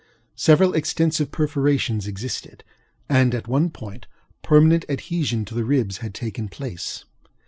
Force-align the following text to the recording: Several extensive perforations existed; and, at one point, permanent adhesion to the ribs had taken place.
Several 0.33 0.73
extensive 0.73 1.29
perforations 1.29 2.07
existed; 2.07 2.63
and, 3.07 3.35
at 3.35 3.47
one 3.47 3.69
point, 3.69 4.07
permanent 4.41 4.83
adhesion 4.89 5.45
to 5.45 5.53
the 5.53 5.63
ribs 5.63 5.97
had 5.97 6.15
taken 6.15 6.49
place. 6.49 7.05